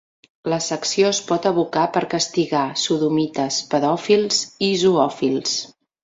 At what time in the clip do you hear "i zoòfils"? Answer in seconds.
4.69-5.55